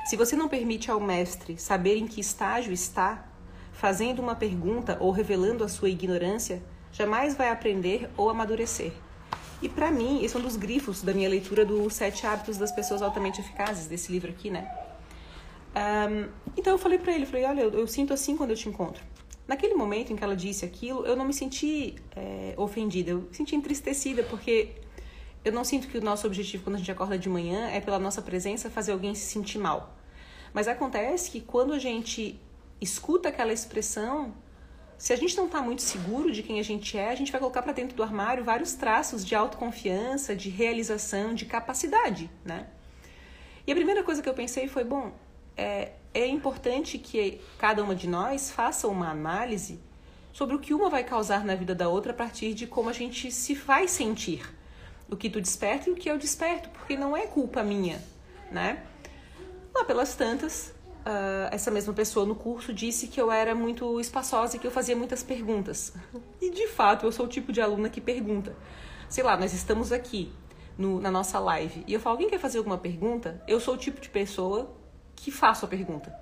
[0.06, 3.26] Se você não permite ao mestre saber em que estágio está,
[3.72, 8.92] fazendo uma pergunta ou revelando a sua ignorância, jamais vai aprender ou amadurecer.
[9.64, 12.70] E para mim, esse é um dos grifos da minha leitura do Sete Hábitos das
[12.70, 14.70] Pessoas Altamente Eficazes, desse livro aqui, né?
[15.74, 18.68] Um, então eu falei para ele, falei, olha, eu, eu, sinto assim quando eu te
[18.68, 19.02] encontro.
[19.48, 23.34] Naquele momento em que ela disse aquilo, eu não me senti é, ofendida, eu me
[23.34, 24.72] senti entristecida, porque
[25.46, 27.98] eu não sinto que o nosso objetivo quando a gente acorda de manhã é pela
[27.98, 29.96] nossa presença fazer alguém se sentir mal.
[30.54, 32.38] Mas acontece que quando a gente
[32.82, 34.34] escuta aquela expressão,
[34.98, 37.40] se a gente não está muito seguro de quem a gente é, a gente vai
[37.40, 42.68] colocar para dentro do armário vários traços de autoconfiança, de realização, de capacidade, né?
[43.66, 45.14] E a primeira coisa que eu pensei foi, bom,
[45.56, 49.80] é, é importante que cada uma de nós faça uma análise
[50.34, 52.94] sobre o que uma vai causar na vida da outra a partir de como a
[52.94, 54.44] gente se vai sentir.
[55.10, 58.02] O que tu desperta e o que eu desperto, porque não é culpa minha,
[58.52, 58.84] né?
[59.74, 60.74] Lá pelas tantas,
[61.06, 64.72] uh, essa mesma pessoa no curso disse que eu era muito espaçosa e que eu
[64.72, 65.94] fazia muitas perguntas.
[66.42, 68.54] E de fato, eu sou o tipo de aluna que pergunta.
[69.08, 70.30] Sei lá, nós estamos aqui
[70.78, 73.42] no, na nossa live e eu falo, alguém quer fazer alguma pergunta?
[73.48, 74.76] Eu sou o tipo de pessoa
[75.16, 76.14] que faço a pergunta.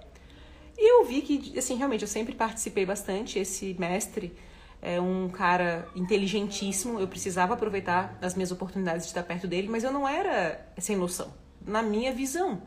[0.78, 3.40] E eu vi que, assim, realmente, eu sempre participei bastante.
[3.40, 4.36] Esse mestre
[4.82, 9.84] é um cara inteligentíssimo, eu precisava aproveitar as minhas oportunidades de estar perto dele, mas
[9.84, 11.32] eu não era sem noção,
[11.66, 12.62] na minha visão.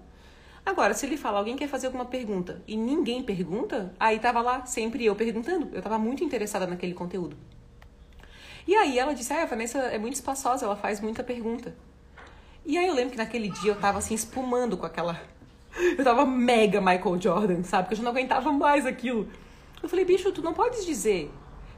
[0.64, 4.64] Agora, se ele fala, alguém quer fazer alguma pergunta e ninguém pergunta, aí tava lá
[4.64, 5.68] sempre eu perguntando.
[5.74, 7.36] Eu tava muito interessada naquele conteúdo.
[8.66, 11.74] E aí ela disse, ah, a Vanessa é muito espaçosa, ela faz muita pergunta.
[12.64, 15.20] E aí eu lembro que naquele dia eu tava assim, espumando com aquela.
[15.98, 17.82] Eu tava mega Michael Jordan, sabe?
[17.82, 19.28] Porque eu já não aguentava mais aquilo.
[19.82, 21.32] Eu falei, bicho, tu não podes dizer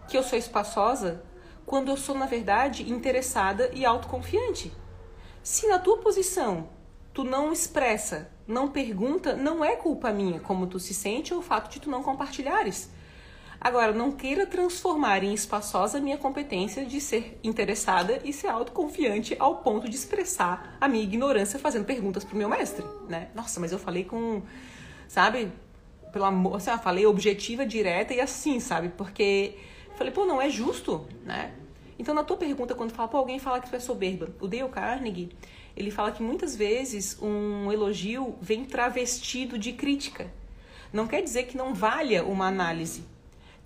[0.07, 1.25] que eu sou espaçosa
[1.65, 4.71] quando eu sou, na verdade, interessada e autoconfiante.
[5.43, 6.69] Se na tua posição
[7.17, 11.43] tu não expressa, não pergunta, não é culpa minha como tu se sente ou o
[11.43, 12.91] fato de tu não compartilhares.
[13.59, 19.35] Agora, não queira transformar em espaçosa a minha competência de ser interessada e ser autoconfiante
[19.39, 23.31] ao ponto de expressar a minha ignorância fazendo perguntas pro meu mestre, né?
[23.35, 24.43] Nossa, mas eu falei com,
[25.09, 25.51] sabe,
[26.13, 28.91] pelo amor, assim, eu falei objetiva, direta e assim, sabe?
[28.91, 29.57] Porque
[29.97, 31.55] falei, pô, não é justo, né?
[31.99, 34.69] Então, na tua pergunta, quando fala, pô, alguém fala que tu é soberba, o Dale
[34.69, 35.31] Carnegie,
[35.77, 40.31] ele fala que muitas vezes um elogio vem travestido de crítica.
[40.93, 43.05] Não quer dizer que não valha uma análise,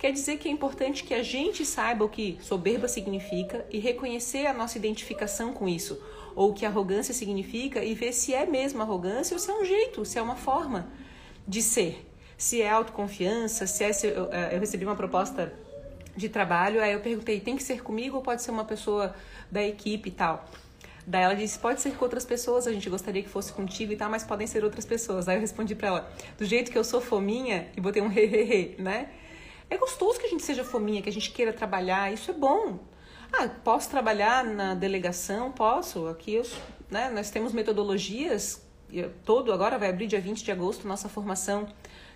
[0.00, 4.46] Quer dizer que é importante que a gente saiba o que soberba significa e reconhecer
[4.46, 6.02] a nossa identificação com isso,
[6.34, 9.62] ou o que arrogância significa e ver se é mesmo arrogância ou se é um
[9.62, 10.88] jeito, se é uma forma
[11.46, 12.10] de ser.
[12.38, 13.92] Se é autoconfiança, se é.
[13.92, 15.52] Se eu, eh, eu recebi uma proposta
[16.16, 19.14] de trabalho, aí eu perguntei: tem que ser comigo ou pode ser uma pessoa
[19.50, 20.48] da equipe e tal?
[21.10, 23.96] Daí ela disse: pode ser com outras pessoas, a gente gostaria que fosse contigo e
[23.96, 25.28] tal, mas podem ser outras pessoas.
[25.28, 28.76] Aí eu respondi para ela: do jeito que eu sou fominha, e botei um hehehe,
[28.78, 29.10] né?
[29.68, 32.78] É gostoso que a gente seja fominha, que a gente queira trabalhar, isso é bom.
[33.32, 35.50] Ah, posso trabalhar na delegação?
[35.50, 36.06] Posso.
[36.06, 36.46] Aqui eu,
[36.88, 38.64] né, nós temos metodologias,
[39.24, 41.68] todo agora vai abrir dia 20 de agosto nossa formação.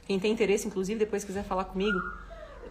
[0.06, 1.98] Quem tem interesse, inclusive, depois quiser falar comigo.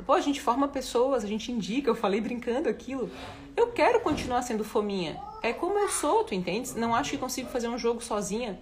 [0.05, 3.09] Pô, a gente forma pessoas, a gente indica, eu falei brincando aquilo.
[3.55, 5.19] Eu quero continuar sendo fominha.
[5.41, 6.71] É como eu sou, tu entende?
[6.77, 8.59] Não acho que consigo fazer um jogo sozinha.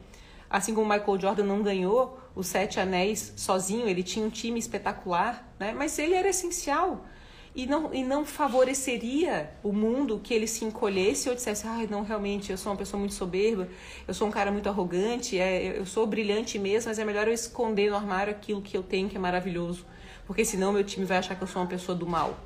[0.50, 5.50] Assim como Michael Jordan não ganhou os Sete Anéis sozinho, ele tinha um time espetacular,
[5.58, 5.74] né?
[5.76, 7.06] mas ele era essencial.
[7.54, 11.88] E não, e não favoreceria o mundo que ele se encolhesse ou dissesse, ai, ah,
[11.91, 13.67] não, realmente, eu sou uma pessoa muito soberba,
[14.08, 17.34] eu sou um cara muito arrogante, é, eu sou brilhante mesmo, mas é melhor eu
[17.34, 19.86] esconder no armário aquilo que eu tenho que é maravilhoso,
[20.32, 22.39] porque senão meu time vai achar que eu sou uma pessoa do mal,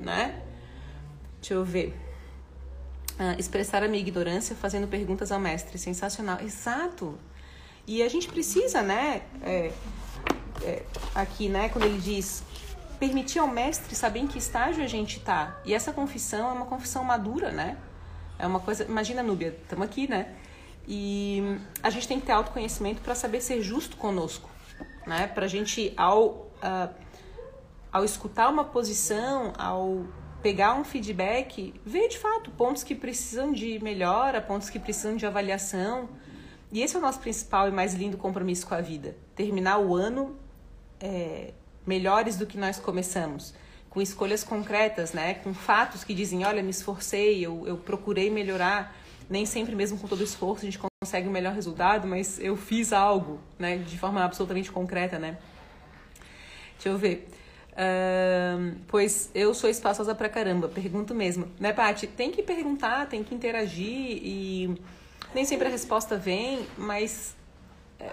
[0.00, 0.42] né?
[1.40, 1.96] Deixa eu ver.
[3.16, 5.78] Ah, expressar a minha ignorância fazendo perguntas ao mestre.
[5.78, 6.40] Sensacional.
[6.40, 7.16] Exato.
[7.86, 9.22] E a gente precisa, né?
[9.40, 9.70] É,
[10.64, 10.82] é,
[11.14, 11.68] aqui, né?
[11.68, 12.42] Quando ele diz
[12.98, 15.60] permitir ao mestre saber em que estágio a gente está.
[15.64, 17.78] E essa confissão é uma confissão madura, né?
[18.36, 18.82] É uma coisa.
[18.82, 20.34] Imagina, Núbia, estamos aqui, né?
[20.88, 24.50] E a gente tem que ter autoconhecimento para saber ser justo conosco,
[25.06, 25.28] né?
[25.28, 26.45] Para a gente, ao,
[27.92, 30.04] ao escutar uma posição, ao
[30.42, 35.26] pegar um feedback, ver de fato pontos que precisam de melhora, pontos que precisam de
[35.26, 36.08] avaliação.
[36.70, 39.94] E esse é o nosso principal e mais lindo compromisso com a vida: terminar o
[39.94, 40.36] ano
[41.00, 41.52] é,
[41.86, 43.54] melhores do que nós começamos,
[43.88, 45.34] com escolhas concretas, né?
[45.34, 48.94] com fatos que dizem: olha, me esforcei, eu, eu procurei melhorar.
[49.28, 52.56] Nem sempre, mesmo com todo o esforço, a gente consegue o melhor resultado, mas eu
[52.56, 53.78] fiz algo né?
[53.78, 55.18] de forma absolutamente concreta.
[55.18, 55.36] Né?
[56.76, 57.28] Deixa eu ver.
[57.72, 61.48] Uh, pois eu sou espaçosa pra caramba, pergunto mesmo.
[61.60, 62.06] Né, Paty?
[62.06, 64.80] Tem que perguntar, tem que interagir e
[65.34, 67.36] nem sempre a resposta vem, mas
[68.00, 68.10] é,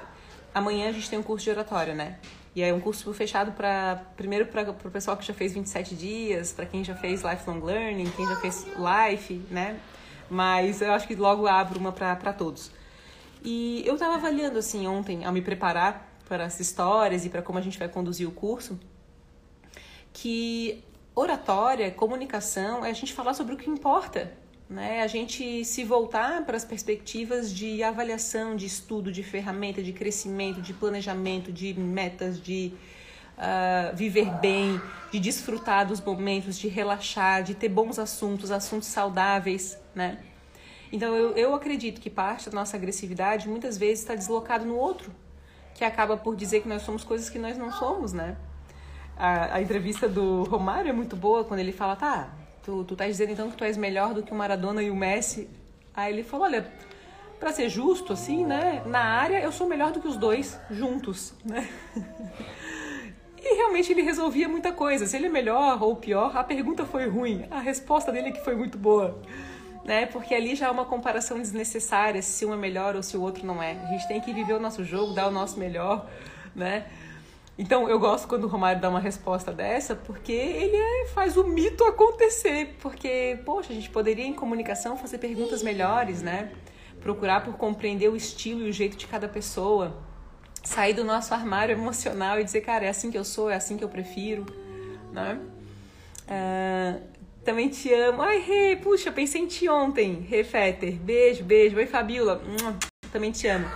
[0.53, 2.19] amanhã a gente tem um curso de oratória, né?
[2.55, 6.51] E é um curso fechado para primeiro para o pessoal que já fez 27 dias,
[6.51, 9.79] para quem já fez lifelong learning, quem já fez life, né?
[10.29, 12.69] Mas eu acho que logo abro uma para todos.
[13.43, 17.57] E eu estava avaliando assim ontem ao me preparar para as histórias e para como
[17.59, 18.79] a gente vai conduzir o curso
[20.13, 20.83] que
[21.15, 24.31] oratória, comunicação, é a gente falar sobre o que importa,
[24.69, 25.01] né?
[25.01, 30.61] A gente se voltar para as perspectivas de avaliação, de estudo, de ferramenta, de crescimento,
[30.61, 32.73] de planejamento, de metas, de
[33.37, 34.79] uh, viver bem,
[35.11, 40.19] de desfrutar dos momentos, de relaxar, de ter bons assuntos, assuntos saudáveis, né?
[40.91, 45.11] Então eu, eu acredito que parte da nossa agressividade muitas vezes está deslocado no outro,
[45.83, 48.37] que acaba por dizer que nós somos coisas que nós não somos, né?
[49.17, 52.29] a, a, entrevista do Romário é muito boa quando ele fala, tá,
[52.63, 54.95] tu, tu tá dizendo então que tu és melhor do que o Maradona e o
[54.95, 55.49] Messi.
[55.93, 56.65] Aí ele falou, olha,
[57.39, 61.33] para ser justo, assim, né, na área eu sou melhor do que os dois juntos,
[61.43, 61.67] né?
[63.45, 65.05] E realmente ele resolvia muita coisa.
[65.05, 68.41] Se ele é melhor ou pior, a pergunta foi ruim, a resposta dele é que
[68.41, 69.21] foi muito boa.
[69.83, 70.05] Né?
[70.05, 73.45] Porque ali já é uma comparação desnecessária se um é melhor ou se o outro
[73.45, 73.71] não é.
[73.71, 76.09] A gente tem que viver o nosso jogo, dar o nosso melhor,
[76.55, 76.85] né?
[77.57, 81.43] Então eu gosto quando o Romário dá uma resposta dessa, porque ele é, faz o
[81.43, 82.75] mito acontecer.
[82.79, 86.51] Porque, poxa, a gente poderia em comunicação fazer perguntas melhores, né?
[86.99, 90.01] Procurar por compreender o estilo e o jeito de cada pessoa.
[90.63, 93.77] Sair do nosso armário emocional e dizer, cara, é assim que eu sou, é assim
[93.77, 94.45] que eu prefiro,
[95.11, 95.37] né?
[96.23, 97.12] Uh,
[97.43, 98.21] Também te amo.
[98.21, 100.21] Ai, Rê, puxa, pensei em ti ontem.
[100.21, 101.75] Rê Fetter, beijo, beijo.
[101.75, 102.41] Oi, Fabiola.
[103.11, 103.67] Também te amo.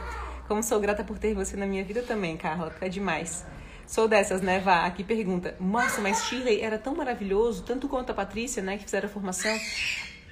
[0.48, 2.74] Como sou grata por ter você na minha vida também, Carla.
[2.80, 3.46] É demais.
[3.86, 4.86] Sou dessas, né, Vá?
[4.86, 5.58] Aqui pergunta.
[5.60, 9.58] Nossa, mas Shirley era tão maravilhoso, tanto quanto a Patrícia, né, que fizeram a formação.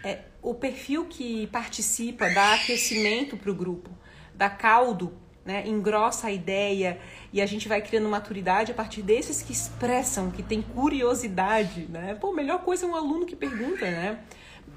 [0.02, 3.90] É, o perfil que participa dá aquecimento para o grupo,
[4.34, 5.14] dá caldo,
[5.46, 7.00] né, engrossa a ideia
[7.32, 12.18] e a gente vai criando maturidade a partir desses que expressam, que tem curiosidade, né?
[12.20, 14.20] Pô, melhor coisa é um aluno que pergunta, né?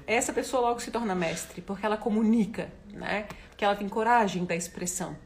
[0.05, 3.25] Essa pessoa logo se torna mestre, porque ela comunica, né?
[3.49, 5.17] Porque ela tem coragem da expressão.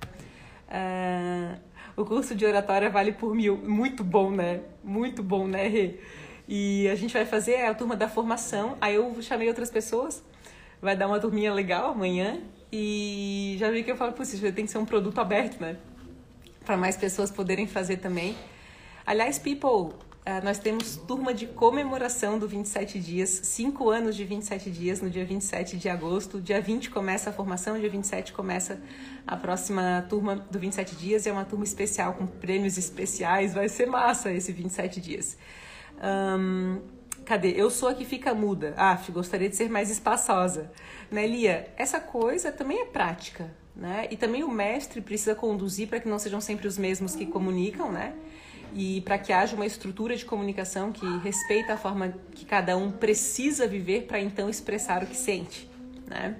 [0.69, 1.60] Uh,
[1.95, 3.58] o curso de oratória vale por mil.
[3.58, 4.62] Muito bom, né?
[4.84, 5.99] Muito bom, né, Rê?
[6.47, 8.77] E a gente vai fazer a turma da formação.
[8.82, 10.23] Aí eu chamei outras pessoas.
[10.82, 12.41] Vai dar uma turminha legal amanhã.
[12.75, 15.77] E já vi que eu falo, pô, isso tem que ser um produto aberto, né?
[16.65, 18.36] Para mais pessoas poderem fazer também.
[19.05, 19.93] Aliás, people,
[20.25, 25.09] Uh, nós temos turma de comemoração do 27 dias, 5 anos de 27 dias, no
[25.09, 26.39] dia 27 de agosto.
[26.39, 28.81] Dia 20 começa a formação, dia 27 começa
[29.27, 31.27] a próxima turma do 27 dias.
[31.27, 35.38] É uma turma especial com prêmios especiais, vai ser massa esse 27 dias.
[36.01, 36.79] Um,
[37.25, 37.53] cadê?
[37.55, 38.73] Eu sou a que fica muda.
[38.77, 40.71] Ah, gostaria de ser mais espaçosa.
[41.12, 41.67] Né, Lia?
[41.77, 44.07] Essa coisa também é prática, né?
[44.12, 47.91] E também o mestre precisa conduzir para que não sejam sempre os mesmos que comunicam,
[47.91, 48.13] né?
[48.75, 52.91] e para que haja uma estrutura de comunicação que respeita a forma que cada um
[52.91, 55.69] precisa viver para então expressar o que sente,
[56.07, 56.36] né?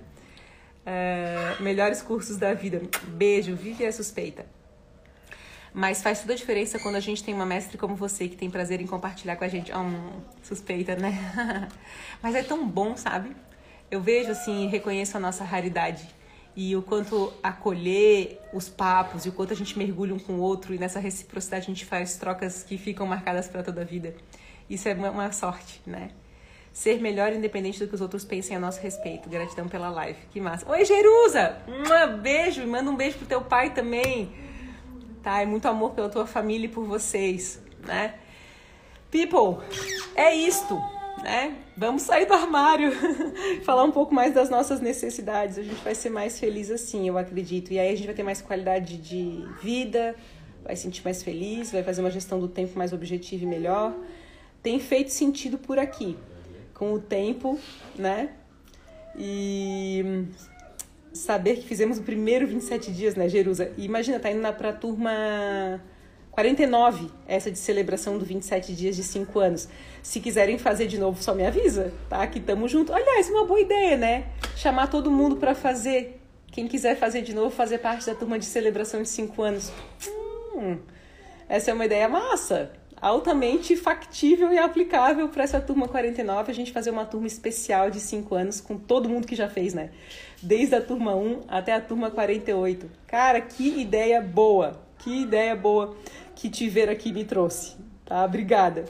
[0.86, 2.82] É, melhores cursos da vida.
[3.08, 4.46] Beijo, vive a suspeita.
[5.74, 8.50] Mas faz toda a diferença quando a gente tem uma mestre como você que tem
[8.50, 9.72] prazer em compartilhar com a gente.
[9.72, 11.68] Oh, suspeita, né?
[12.22, 13.36] Mas é tão bom, sabe?
[13.90, 16.08] Eu vejo assim, reconheço a nossa raridade
[16.56, 20.40] e o quanto acolher os papos e o quanto a gente mergulha um com o
[20.40, 24.16] outro e nessa reciprocidade a gente faz trocas que ficam marcadas para toda a vida.
[24.70, 26.12] Isso é uma sorte, né?
[26.72, 29.30] Ser melhor independente do que os outros pensem a nosso respeito.
[29.30, 30.20] Gratidão pela live.
[30.32, 30.68] Que massa.
[30.70, 31.58] Oi, Jerusa!
[31.68, 32.66] Um beijo.
[32.66, 34.32] Manda um beijo pro teu pai também.
[35.24, 35.42] Tá?
[35.42, 38.16] E muito amor pela tua família e por vocês, né?
[39.10, 39.64] People,
[40.16, 40.78] é isto
[41.24, 41.56] né?
[41.78, 42.92] Vamos sair do armário,
[43.64, 45.58] falar um pouco mais das nossas necessidades.
[45.58, 47.72] A gente vai ser mais feliz assim, eu acredito.
[47.72, 50.16] E aí a gente vai ter mais qualidade de vida,
[50.64, 53.96] vai se sentir mais feliz, vai fazer uma gestão do tempo mais objetiva e melhor.
[54.62, 56.18] Tem feito sentido por aqui,
[56.74, 57.58] com o tempo,
[57.96, 58.30] né?
[59.18, 60.26] E
[61.14, 63.72] saber que fizemos o primeiro 27 dias, né, Jerusa?
[63.78, 65.82] E imagina, tá indo para a turma
[66.32, 69.70] 49, essa de celebração do 27 dias de 5 anos.
[70.02, 72.26] Se quiserem fazer de novo, só me avisa, tá?
[72.26, 72.92] Que tamo junto.
[72.92, 74.26] Aliás, uma boa ideia, né?
[74.56, 76.20] Chamar todo mundo para fazer.
[76.48, 79.72] Quem quiser fazer de novo, fazer parte da turma de celebração de 5 anos.
[80.56, 80.78] Hum,
[81.48, 82.72] essa é uma ideia massa.
[83.04, 88.00] Altamente factível e aplicável para essa turma 49, a gente fazer uma turma especial de
[88.00, 89.90] 5 anos com todo mundo que já fez, né?
[90.42, 92.90] Desde a turma 1 até a turma 48.
[93.06, 94.80] Cara, que ideia boa!
[95.00, 95.98] Que ideia boa!
[96.34, 98.24] que te ver aqui me trouxe, tá?
[98.24, 98.86] Obrigada.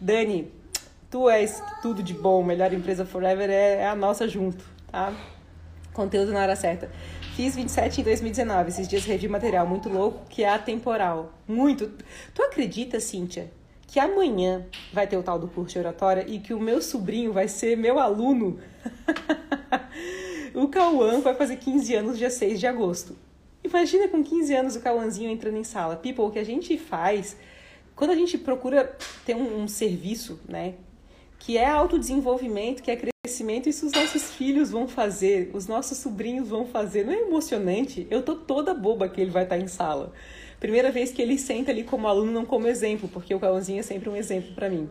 [0.00, 0.50] Dani,
[1.10, 5.12] tu és tudo de bom, melhor empresa forever é, é a nossa junto, tá?
[5.92, 6.90] Conteúdo na hora certa.
[7.34, 11.32] Fiz 27 em 2019, esses dias revi material muito louco que é atemporal.
[11.48, 11.90] Muito.
[12.34, 13.50] Tu acredita, Cíntia,
[13.86, 17.32] que amanhã vai ter o tal do curso de oratória e que o meu sobrinho
[17.32, 18.60] vai ser meu aluno?
[20.54, 23.16] o Cauã vai fazer 15 anos dia 6 de agosto.
[23.64, 25.96] Imagina com 15 anos o Cauãzinho entrando em sala.
[25.96, 27.34] People, o que a gente faz,
[27.96, 30.74] quando a gente procura ter um, um serviço, né,
[31.38, 33.11] que é autodesenvolvimento, que é crescimento,
[33.68, 37.04] isso os nossos filhos vão fazer, os nossos sobrinhos vão fazer.
[37.04, 38.06] Não é emocionante?
[38.10, 40.12] Eu tô toda boba que ele vai estar em sala.
[40.60, 43.82] Primeira vez que ele senta ali como aluno, não como exemplo, porque o Cauãzinho é
[43.82, 44.88] sempre um exemplo para mim,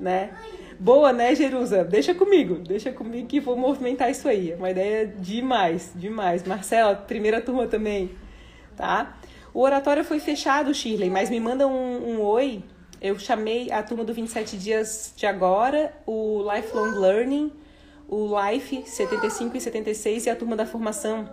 [0.00, 0.30] né?
[0.78, 1.84] Boa, né, Jerusa?
[1.84, 4.52] Deixa comigo, deixa comigo que vou movimentar isso aí.
[4.52, 6.44] É uma ideia demais, demais.
[6.44, 8.10] Marcela, primeira turma também,
[8.76, 9.18] tá?
[9.54, 12.62] O oratório foi fechado, Shirley, mas me manda um, um oi.
[13.00, 17.52] Eu chamei a turma do 27 dias de agora, o Lifelong Learning,
[18.08, 21.28] o Life 75 e 76 e a turma da formação.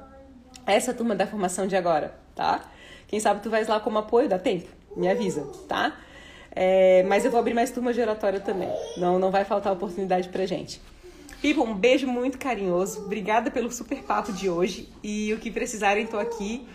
[0.66, 2.70] Essa turma da formação de agora, tá?
[3.08, 4.68] Quem sabe tu vais lá como apoio, dá tempo?
[4.96, 5.98] Me avisa, tá?
[6.56, 8.70] É, mas eu vou abrir mais turmas de oratória também.
[8.98, 10.80] Não, não vai faltar oportunidade pra gente.
[11.42, 13.02] People, um beijo muito carinhoso.
[13.02, 14.88] Obrigada pelo super papo de hoje.
[15.04, 16.66] E o que precisarem, tô aqui.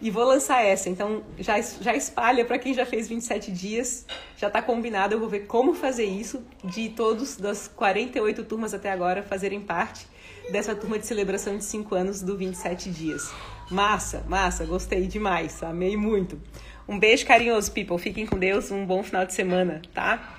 [0.00, 0.88] E vou lançar essa.
[0.88, 4.06] Então, já, já espalha para quem já fez 27 dias.
[4.36, 5.14] Já tá combinado.
[5.14, 6.44] Eu vou ver como fazer isso.
[6.62, 10.06] De todos, das 48 turmas até agora, fazerem parte
[10.50, 13.32] dessa turma de celebração de 5 anos do 27 dias.
[13.70, 14.64] Massa, massa.
[14.64, 15.62] Gostei demais.
[15.62, 16.40] Amei muito.
[16.88, 17.98] Um beijo carinhoso, people.
[17.98, 18.70] Fiquem com Deus.
[18.70, 20.36] Um bom final de semana, tá?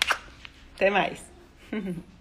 [0.76, 1.20] Até mais.